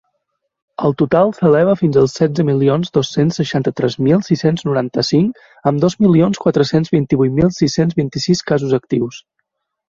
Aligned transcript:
El 0.87 0.93
total 0.99 1.33
s’eleva 1.39 1.73
fins 1.81 1.99
al 2.03 2.07
setze 2.13 2.45
milions 2.47 2.89
dos-cents 2.95 3.37
seixanta-tres 3.41 3.97
mil 4.07 4.23
sis-cents 4.29 4.65
noranta-cinc, 4.69 5.43
amb 5.73 5.85
dos 5.85 5.97
milions 6.07 6.41
quatre-cents 6.47 6.91
vint-i-vuit 6.97 7.37
mil 7.43 7.53
sis-cents 7.59 8.01
vint-i-sis 8.01 8.43
casos 8.51 8.75
actius. 8.81 9.23